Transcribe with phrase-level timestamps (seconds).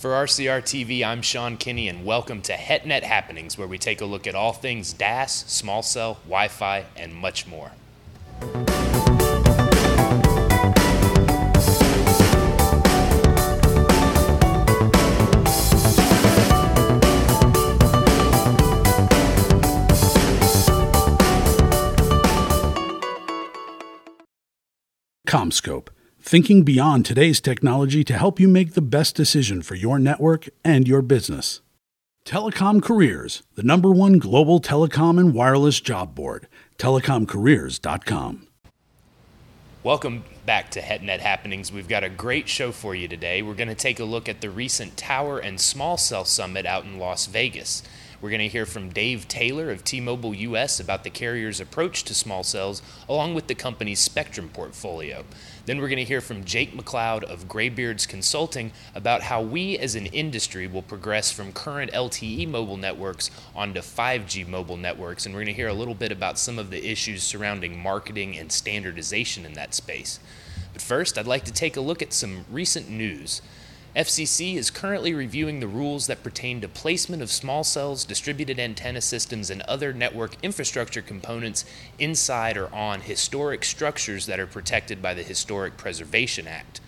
[0.00, 4.06] For RCR TV, I'm Sean Kinney, and welcome to HetNet Happenings, where we take a
[4.06, 7.72] look at all things DAS, small cell, Wi Fi, and much more.
[25.26, 25.88] CommScope,
[26.22, 30.86] thinking beyond today's technology to help you make the best decision for your network and
[30.86, 31.60] your business.
[32.24, 36.46] Telecom Careers, the number one global telecom and wireless job board,
[36.78, 38.46] telecomcareers.com.
[39.82, 41.72] Welcome back to HetNet Happenings.
[41.72, 43.40] We've got a great show for you today.
[43.40, 46.84] We're going to take a look at the recent Tower and Small Cell Summit out
[46.84, 47.82] in Las Vegas.
[48.20, 52.04] We're going to hear from Dave Taylor of T Mobile US about the carrier's approach
[52.04, 55.24] to small cells, along with the company's spectrum portfolio.
[55.66, 59.94] Then we're going to hear from Jake McLeod of Graybeards Consulting about how we as
[59.94, 65.26] an industry will progress from current LTE mobile networks onto 5G mobile networks.
[65.26, 68.38] And we're going to hear a little bit about some of the issues surrounding marketing
[68.38, 70.18] and standardization in that space.
[70.72, 73.42] But first, I'd like to take a look at some recent news.
[73.96, 79.00] FCC is currently reviewing the rules that pertain to placement of small cells, distributed antenna
[79.00, 81.64] systems, and other network infrastructure components
[81.98, 86.80] inside or on historic structures that are protected by the Historic Preservation Act.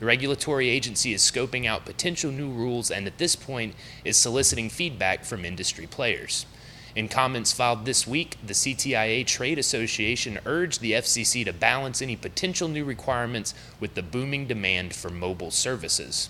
[0.00, 4.68] The regulatory agency is scoping out potential new rules and at this point is soliciting
[4.68, 6.44] feedback from industry players.
[6.94, 12.16] In comments filed this week, the CTIA Trade Association urged the FCC to balance any
[12.16, 16.28] potential new requirements with the booming demand for mobile services.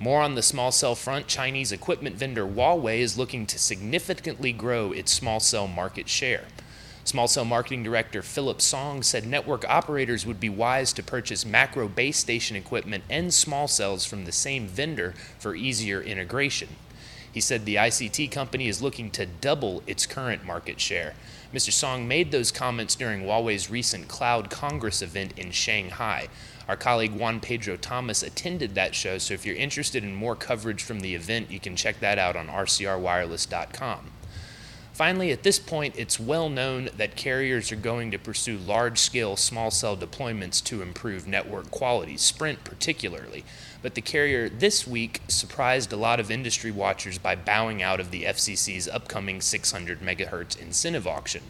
[0.00, 4.92] More on the small cell front, Chinese equipment vendor Huawei is looking to significantly grow
[4.92, 6.44] its small cell market share.
[7.02, 11.88] Small cell marketing director Philip Song said network operators would be wise to purchase macro
[11.88, 16.68] base station equipment and small cells from the same vendor for easier integration.
[17.32, 21.14] He said the ICT company is looking to double its current market share.
[21.52, 21.72] Mr.
[21.72, 26.28] Song made those comments during Huawei's recent Cloud Congress event in Shanghai.
[26.68, 30.82] Our colleague Juan Pedro Tomás attended that show, so if you're interested in more coverage
[30.82, 34.12] from the event, you can check that out on rcrwireless.com.
[34.92, 39.36] Finally, at this point, it's well known that carriers are going to pursue large scale
[39.36, 43.44] small cell deployments to improve network quality, Sprint particularly.
[43.80, 48.10] But the carrier this week surprised a lot of industry watchers by bowing out of
[48.10, 51.42] the FCC's upcoming 600 MHz incentive auction.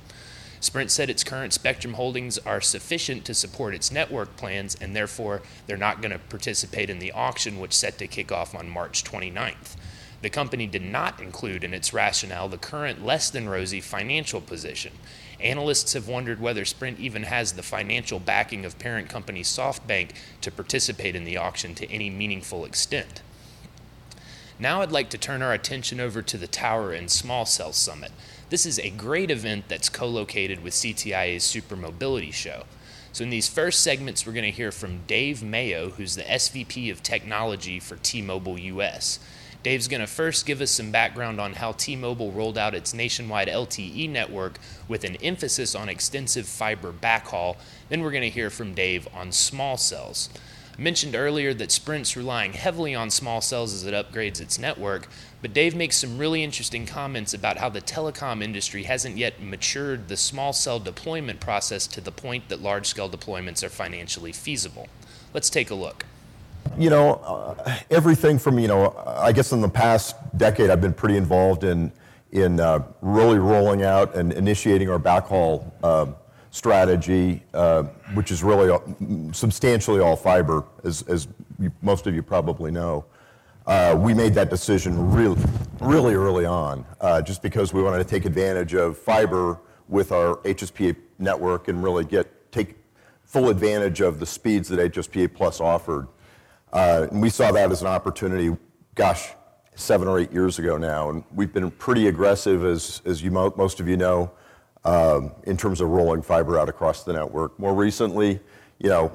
[0.60, 5.42] Sprint said its current spectrum holdings are sufficient to support its network plans, and therefore
[5.66, 9.04] they're not going to participate in the auction, which set to kick off on March
[9.04, 9.76] 29th.
[10.20, 14.92] The company did not include in its rationale the current less than rosy financial position.
[15.40, 20.50] Analysts have wondered whether Sprint even has the financial backing of parent company SoftBank to
[20.50, 23.22] participate in the auction to any meaningful extent.
[24.58, 28.10] Now I'd like to turn our attention over to the Tower and Small Cell Summit.
[28.50, 32.64] This is a great event that's co located with CTIA's Super Mobility Show.
[33.12, 36.90] So, in these first segments, we're going to hear from Dave Mayo, who's the SVP
[36.90, 39.18] of Technology for T Mobile US.
[39.62, 42.94] Dave's going to first give us some background on how T Mobile rolled out its
[42.94, 47.56] nationwide LTE network with an emphasis on extensive fiber backhaul.
[47.90, 50.30] Then we're going to hear from Dave on small cells.
[50.80, 55.08] Mentioned earlier that Sprint's relying heavily on small cells as it upgrades its network,
[55.42, 60.06] but Dave makes some really interesting comments about how the telecom industry hasn't yet matured
[60.06, 64.86] the small cell deployment process to the point that large scale deployments are financially feasible.
[65.34, 66.04] Let's take a look.
[66.78, 70.94] You know, uh, everything from, you know, I guess in the past decade, I've been
[70.94, 71.90] pretty involved in,
[72.30, 76.06] in uh, really rolling out and initiating our backhaul uh,
[76.50, 77.82] strategy, uh,
[78.14, 78.76] which is really
[79.32, 81.28] substantially all fiber, as,
[81.82, 83.04] most of you probably know.
[83.66, 85.40] Uh, we made that decision really,
[85.80, 89.58] really early on, uh, just because we wanted to take advantage of fiber
[89.88, 92.76] with our HSPA network and really get take
[93.24, 96.08] full advantage of the speeds that HSPA Plus offered.
[96.72, 98.56] And we saw that as an opportunity,
[98.94, 99.32] gosh,
[99.74, 103.54] seven or eight years ago now, and we've been pretty aggressive, as as you mo-
[103.56, 104.30] most of you know,
[104.84, 107.58] in terms of rolling fiber out across the network.
[107.58, 108.40] More recently,
[108.78, 109.12] you know,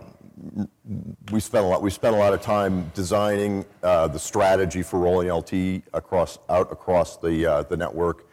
[1.32, 1.82] we spent a lot.
[1.82, 6.72] We spent a lot of time designing uh, the strategy for rolling LTE across out
[6.72, 8.28] across the uh, the network,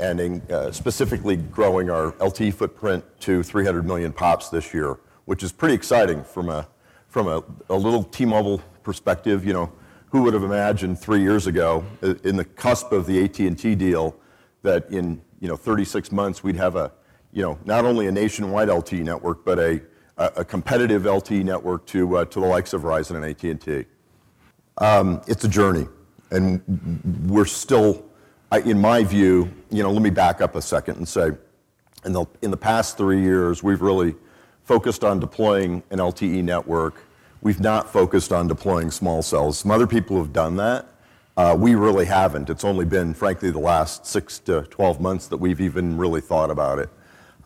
[0.00, 0.20] and
[0.50, 5.74] uh, specifically growing our LTE footprint to 300 million pops this year, which is pretty
[5.74, 6.66] exciting from a
[7.08, 9.44] from a, a little T-Mobile perspective.
[9.44, 9.72] You know,
[10.10, 11.84] who would have imagined three years ago,
[12.24, 14.16] in the cusp of the AT&T deal,
[14.62, 16.90] that in you know 36 months we'd have a
[17.32, 19.82] you know not only a nationwide LTE network but a
[20.18, 23.84] a competitive LTE network to, uh, to the likes of Verizon and AT&T.
[24.78, 25.86] Um, it's a journey.
[26.30, 26.62] and
[27.28, 28.04] we're still,
[28.64, 31.30] in my view, you know, let me back up a second and say,
[32.04, 34.14] in the, in the past three years, we've really
[34.64, 37.02] focused on deploying an LTE network.
[37.42, 39.58] We've not focused on deploying small cells.
[39.58, 40.86] Some other people have done that.
[41.36, 42.50] Uh, we really haven't.
[42.50, 46.50] It's only been, frankly, the last six to 12 months that we've even really thought
[46.50, 46.90] about it.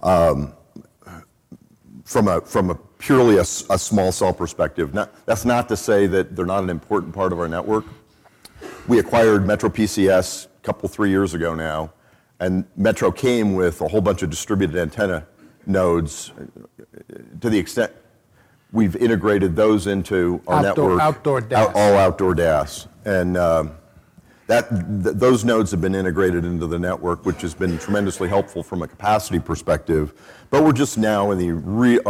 [0.03, 0.53] Um,
[2.05, 4.95] from a, from a purely a, a small cell perspective.
[4.95, 7.85] Not, that's not to say that they're not an important part of our network.
[8.87, 11.93] We acquired Metro PCS a couple, three years ago now,
[12.41, 15.27] and Metro came with a whole bunch of distributed antenna
[15.67, 16.33] nodes
[17.41, 17.93] to the extent
[18.73, 21.01] we've integrated those into our Outdoor- network.
[21.03, 21.73] outdoor DAS.
[21.75, 22.87] All outdoor DAS.
[23.07, 23.71] And um,
[24.49, 28.89] those nodes have been integrated into the network, which has been tremendously helpful from a
[28.89, 30.13] capacity perspective.
[30.51, 32.03] But we're just now in the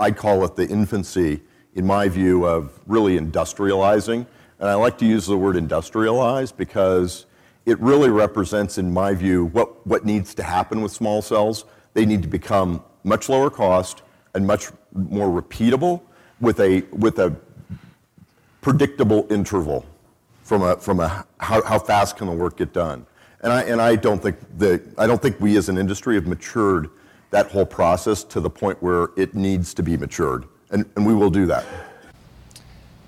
[0.00, 1.42] I, call it the infancy,
[1.74, 4.26] in my view, of really industrializing.
[4.58, 7.26] And I like to use the word industrialize because
[7.66, 11.66] it really represents, in my view, what, what needs to happen with small cells.
[11.92, 14.00] They need to become much lower cost
[14.34, 16.00] and much more repeatable
[16.40, 17.36] with a, with a
[18.62, 19.84] predictable interval
[20.50, 23.06] from a, from a how, how fast can the work get done.
[23.42, 26.26] And I, and I don't think that, I don't think we as an industry have
[26.26, 26.90] matured
[27.30, 30.46] that whole process to the point where it needs to be matured.
[30.72, 31.64] And, and we will do that.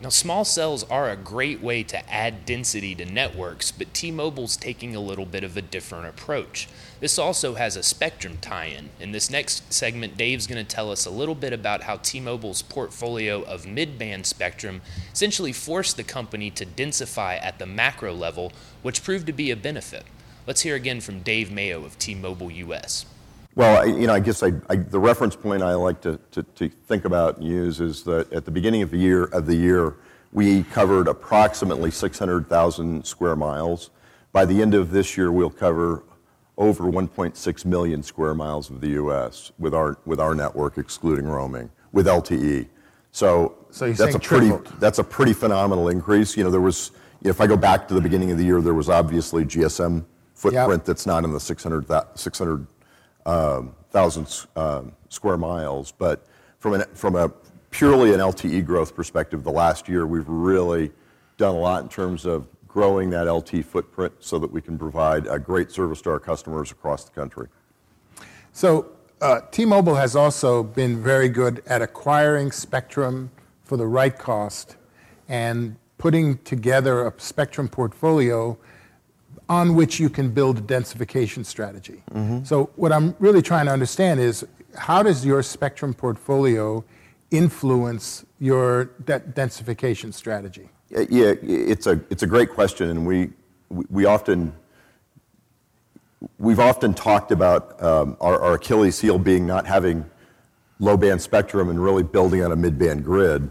[0.01, 4.57] Now, small cells are a great way to add density to networks, but T Mobile's
[4.57, 6.69] taking a little bit of a different approach.
[7.03, 8.91] This also has a spectrum tie in.
[9.01, 12.21] In this next segment, Dave's going to tell us a little bit about how T
[12.21, 14.83] Mobile's portfolio of mid band spectrum
[15.13, 18.53] essentially forced the company to densify at the macro level,
[18.83, 20.05] which proved to be a benefit.
[20.47, 23.05] Let's hear again from Dave Mayo of T Mobile US.
[23.57, 26.69] Well, you know, I guess I, I, the reference point I like to, to, to
[26.69, 29.97] think about and use is that at the beginning of the year, of the year
[30.31, 33.91] we covered approximately 600,000 square miles.
[34.31, 36.05] By the end of this year, we'll cover
[36.59, 39.53] over 1.6 million square miles of the U.S.
[39.59, 42.69] with our, with our network, excluding roaming, with LTE.
[43.11, 46.37] So, So that's a pretty that's a pretty phenomenal increase.
[46.37, 48.75] You know, there was if I go back to the beginning of the year, there
[48.75, 50.05] was obviously GSM
[50.35, 52.67] footprint that's not in the 600 600
[53.27, 56.27] um, thousand um, square miles, but
[56.59, 57.31] from an from a
[57.71, 60.91] purely an LTE growth perspective, the last year we've really
[61.37, 65.27] done a lot in terms of growing that LT footprint so that we can provide
[65.27, 67.49] a great service to our customers across the country.
[68.53, 68.87] So
[69.21, 73.31] uh, T-Mobile has also been very good at acquiring spectrum
[73.65, 74.77] for the right cost
[75.29, 78.59] and putting together a spectrum portfolio
[79.49, 82.03] on which you can build a densification strategy.
[82.45, 84.47] So what I'm really trying to understand is
[84.77, 86.85] how does your spectrum portfolio
[87.31, 90.69] influence your de- densification strategy?
[90.93, 93.31] Yeah, it's a it's a great question, and we
[93.71, 94.53] we often
[96.39, 100.05] we've often talked about um, our, our Achilles heel being not having
[100.79, 103.49] low band spectrum and really building on a mid band grid.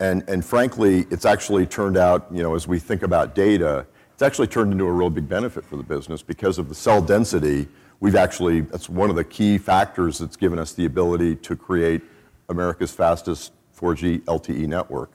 [0.00, 4.22] And, and frankly, it's actually turned out, you know, as we think about data, it's
[4.22, 7.68] actually turned into a real big benefit for the business because of the cell density.
[8.00, 12.02] We've actually, that's one of the key factors that's given us the ability to create
[12.48, 15.10] America's fastest 4G LTE network.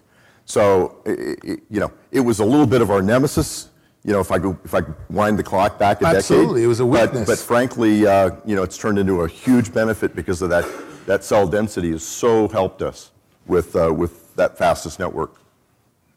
[0.49, 3.69] So, you know, it was a little bit of our nemesis.
[4.03, 4.81] You know, if I go, if I
[5.11, 6.17] wind the clock back a decade.
[6.17, 9.71] Absolutely, it was a But- But, frankly, uh, you know, it's turned into a huge
[9.71, 10.65] benefit because of that.
[11.05, 13.11] That cell density has so helped us
[13.45, 15.35] with uh, with that fastest network.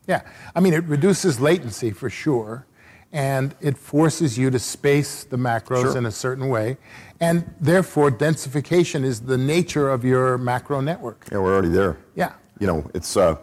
[0.09, 0.23] Yeah,
[0.56, 2.64] I mean, it reduces latency for sure,
[3.12, 5.99] and it forces you to space the macros Sure.
[5.99, 6.78] in a certain way,
[7.21, 11.26] and therefore densification is the nature of your macro network.
[11.30, 11.97] Yeah, we're already there.
[12.14, 12.33] Yeah.
[12.59, 13.37] You know, it's uh,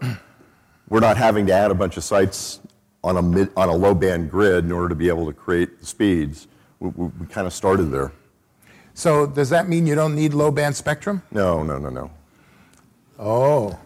[0.90, 2.60] we're not having to add a bunch of sites
[3.04, 5.80] on a mid on a low band grid in order to be able to create
[5.80, 6.48] the speeds.
[6.80, 8.12] We, we, we kind of started there.
[8.94, 11.24] So does that mean you don't need low band spectrum?
[11.32, 12.12] No, no, no, no.
[13.18, 13.80] Oh.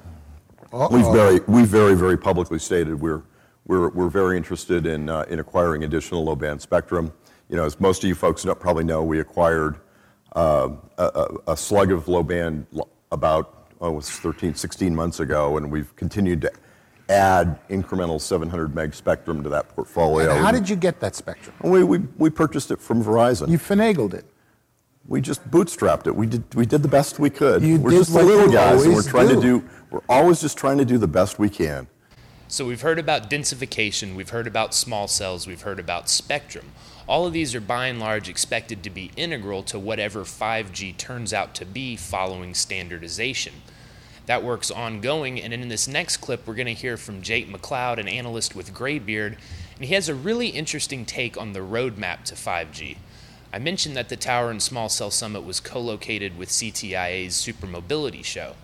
[0.91, 3.21] We've very, we very, very publicly stated we're,
[3.67, 7.13] we're, we're very interested in, uh, in acquiring additional low-band spectrum.
[7.47, 9.77] You know, as most of you folks know, probably know, we acquired
[10.35, 11.03] uh, a,
[11.47, 12.65] a- a slug of low-band
[13.11, 16.51] about, oh, it was 13, 16 months ago, and we've continued to
[17.13, 20.31] add incremental 700 meg spectrum to that portfolio.
[20.31, 21.55] And how did you get that spectrum?
[21.61, 23.49] we, we, we purchased it from Verizon.
[23.49, 24.25] You finagled it.
[25.07, 26.15] we just bootstrapped it.
[26.15, 27.61] We did, we did the best we could.
[27.61, 29.61] You we're did just the little guys, and we're always trying to do.
[29.61, 31.87] do, we're always just trying to do the best we can.
[32.47, 36.67] So we've heard about densification, we've heard about small cells, we've heard about spectrum.
[37.07, 41.33] All of these are by and large expected to be integral to whatever 5G turns
[41.33, 43.53] out to be following standardization.
[44.25, 47.97] That work's ongoing, and in this next clip, we're going to hear from Jake McLeod,
[47.97, 49.37] an analyst with Graybeard,
[49.75, 52.97] and he has a really interesting take on the roadmap to 5G.
[53.51, 58.23] I mentioned that the Tower and Small Cell Summit was co located with CTIA's Supermobility
[58.23, 58.55] Show.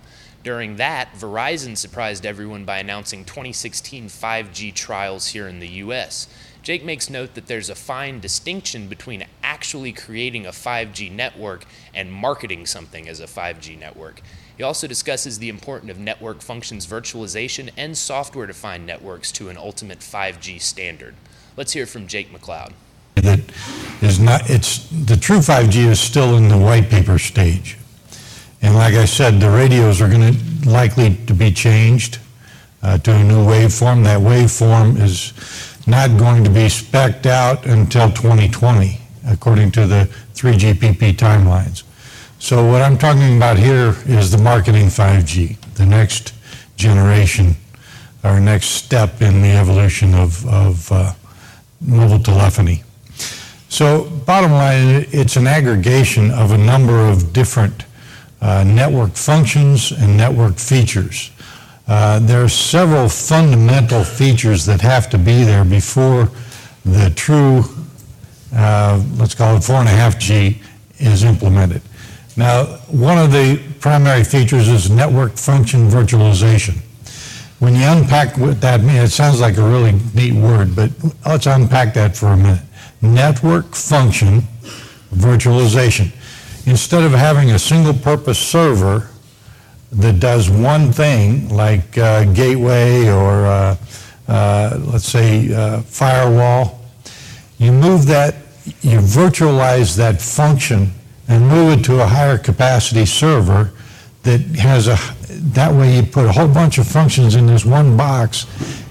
[0.43, 6.27] During that, Verizon surprised everyone by announcing 2016 5G trials here in the US.
[6.63, 12.11] Jake makes note that there's a fine distinction between actually creating a 5G network and
[12.11, 14.21] marketing something as a 5G network.
[14.59, 19.55] He also discusses the importance of network functions virtualization and software defined networks to an
[19.55, 21.15] ultimate 5G standard.
[21.55, 22.73] Let's hear from Jake McLeod.
[23.15, 23.39] That
[24.01, 27.77] is not, it's, the true 5G is still in the white paper stage.
[28.61, 32.19] And like I said, the radios are going to likely to be changed
[32.83, 34.03] uh, to a new waveform.
[34.03, 35.31] That waveform is
[35.87, 41.83] not going to be specced out until 2020, according to the 3GPP timelines.
[42.41, 46.33] So what I'm talking about here is the marketing 5G, the next
[46.77, 47.55] generation,
[48.23, 51.13] our next step in the evolution of, of uh,
[51.81, 52.83] mobile telephony.
[53.67, 57.83] So bottom line, it's an aggregation of a number of different
[58.41, 61.31] uh, network functions and network features.
[61.89, 66.31] Uh, there are several fundamental features that have to be there before
[66.85, 67.63] the true,
[68.55, 70.57] uh, let's call it 4.5G,
[70.99, 71.81] is implemented.
[72.39, 76.77] Now, one of the primary features is network function virtualization.
[77.59, 80.89] When you unpack what that means, it sounds like a really neat word, but
[81.25, 82.61] let's unpack that for a minute.
[83.01, 84.43] Network function
[85.13, 86.13] virtualization.
[86.65, 89.09] Instead of having a single purpose server
[89.91, 93.75] that does one thing, like uh, gateway or uh,
[94.29, 96.79] uh, let's say uh, firewall,
[97.57, 98.35] you move that,
[98.81, 100.93] you virtualize that function
[101.29, 103.71] and move it to a higher capacity server
[104.23, 104.97] that has a,
[105.29, 108.45] that way you put a whole bunch of functions in this one box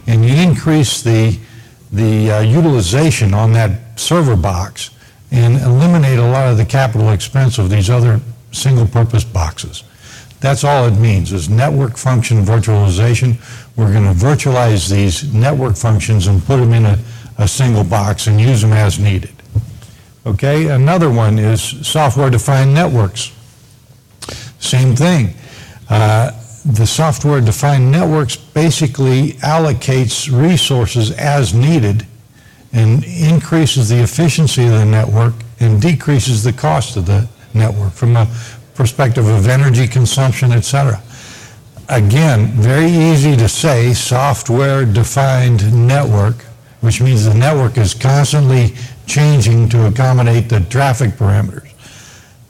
[0.06, 1.38] and you increase the,
[1.92, 4.90] the uh, utilization on that server box
[5.30, 8.20] and eliminate a lot of the capital expense of these other
[8.52, 9.84] single purpose boxes.
[10.40, 13.36] That's all it means is network function virtualization.
[13.76, 16.98] We're going to virtualize these network functions and put them in a,
[17.38, 19.37] a single box and use them as needed.
[20.28, 23.32] Okay, another one is software-defined networks.
[24.58, 25.32] Same thing.
[25.88, 26.32] Uh,
[26.66, 32.06] the software-defined networks basically allocates resources as needed
[32.74, 38.14] and increases the efficiency of the network and decreases the cost of the network from
[38.14, 38.26] a
[38.74, 41.00] perspective of energy consumption, et cetera.
[41.88, 46.44] Again, very easy to say software-defined network,
[46.82, 48.74] which means the network is constantly
[49.08, 51.72] changing to accommodate the traffic parameters.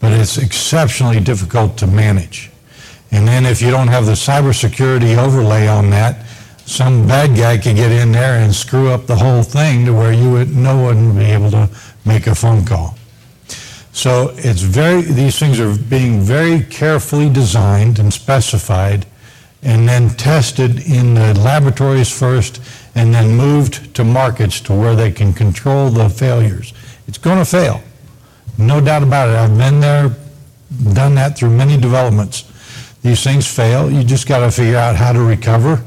[0.01, 2.51] But it's exceptionally difficult to manage.
[3.11, 6.27] And then if you don't have the cybersecurity overlay on that,
[6.67, 10.13] some bad guy could get in there and screw up the whole thing to where
[10.13, 11.71] you would, no one would be able to
[12.05, 12.99] make a phone call.
[13.93, 19.07] So it's very, these things are being very carefully designed and specified
[19.63, 22.61] and then tested in the laboratories first
[22.99, 26.75] and then moved to markets to where they can control the failures.
[27.07, 27.81] It's going to fail,
[28.59, 29.37] no doubt about it.
[29.37, 30.17] I've been there,
[30.93, 32.45] done that through many developments.
[33.03, 33.89] These things fail.
[33.89, 35.85] You just got to figure out how to recover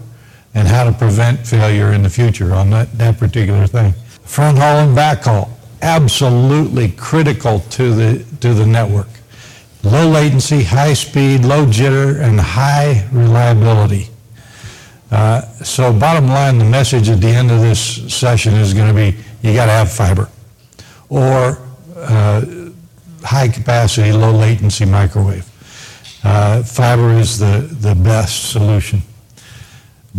[0.53, 3.93] and how to prevent failure in the future on that, that particular thing.
[4.23, 5.51] Front haul and back haul,
[5.81, 9.07] absolutely critical to the, to the network
[9.83, 14.10] low latency, high speed, low jitter, and high reliability.
[15.11, 18.93] Uh, so bottom line, the message at the end of this session is going to
[18.93, 20.29] be you got to have fiber
[21.09, 21.59] or
[21.97, 22.45] uh,
[23.23, 25.47] high capacity, low latency microwave.
[26.23, 29.01] Uh, fiber is the, the best solution.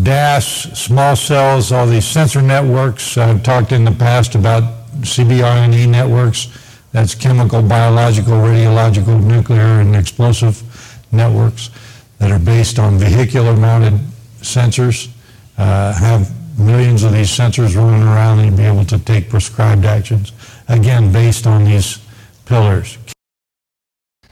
[0.01, 0.47] DAS,
[0.79, 3.17] small cells, all these sensor networks.
[3.17, 4.63] I've talked in the past about
[5.01, 6.49] CBRNE networks.
[6.93, 10.63] That's chemical, biological, radiological, nuclear, and explosive
[11.13, 11.71] networks
[12.19, 13.99] that are based on vehicular mounted
[14.43, 15.09] sensors.
[15.57, 20.33] Uh, have millions of these sensors running around and be able to take prescribed actions,
[20.69, 21.99] again, based on these
[22.47, 22.99] pillars.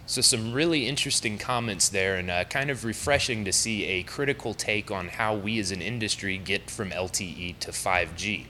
[0.07, 4.55] So, some really interesting comments there, and uh, kind of refreshing to see a critical
[4.55, 8.47] take on how we as an industry get from LTE to 5G.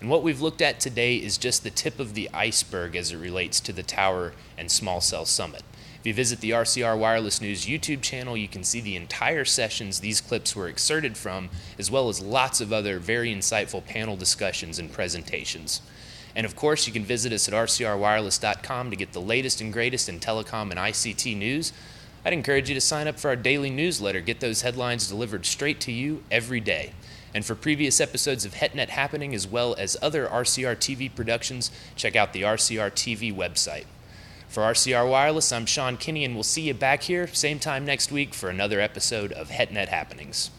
[0.00, 3.16] And what we've looked at today is just the tip of the iceberg as it
[3.16, 5.62] relates to the Tower and Small Cell Summit.
[6.00, 10.00] If you visit the RCR Wireless News YouTube channel, you can see the entire sessions
[10.00, 14.78] these clips were excerpted from, as well as lots of other very insightful panel discussions
[14.78, 15.82] and presentations.
[16.34, 20.08] And of course, you can visit us at rcrwireless.com to get the latest and greatest
[20.08, 21.70] in telecom and ICT news.
[22.24, 24.20] I'd encourage you to sign up for our daily newsletter.
[24.20, 26.92] Get those headlines delivered straight to you every day.
[27.34, 32.16] And for previous episodes of HetNet Happening, as well as other RCR TV productions, check
[32.16, 33.84] out the RCR TV website.
[34.50, 38.10] For RCR Wireless, I'm Sean Kinney, and we'll see you back here same time next
[38.10, 40.50] week for another episode of HetNet Happenings.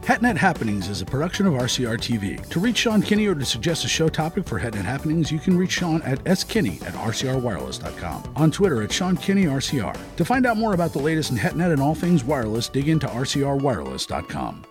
[0.00, 2.48] HetNet Happenings is a production of RCR TV.
[2.48, 5.54] To reach Sean Kinney or to suggest a show topic for HetNet Happenings, you can
[5.54, 9.94] reach Sean at skinney at rcrwireless.com, on Twitter at Sean Kinney RCR.
[10.16, 13.06] To find out more about the latest in HetNet and all things wireless, dig into
[13.06, 14.64] rcrwireless.com.